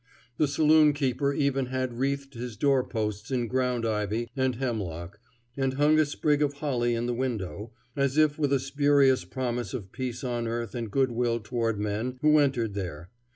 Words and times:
The 0.37 0.47
saloon 0.47 0.93
keeper 0.93 1.31
even 1.31 1.67
had 1.67 1.93
wreathed 1.93 2.33
his 2.33 2.57
door 2.57 2.83
posts 2.83 3.29
in 3.29 3.45
ground 3.47 3.85
ivy 3.85 4.31
and 4.35 4.55
hemlock, 4.55 5.19
and 5.55 5.75
hung 5.75 5.99
a 5.99 6.07
sprig 6.07 6.41
of 6.41 6.53
holly 6.53 6.95
in 6.95 7.05
the 7.05 7.13
window, 7.13 7.71
as 7.95 8.17
if 8.17 8.39
with 8.39 8.51
a 8.51 8.59
spurious 8.59 9.25
promise 9.25 9.75
of 9.75 9.91
peace 9.91 10.23
on 10.23 10.47
earth 10.47 10.73
and 10.73 10.89
good 10.89 11.11
will 11.11 11.39
toward 11.39 11.79
men 11.79 12.17
who 12.21 12.39
entered 12.39 12.73
there. 12.73 13.11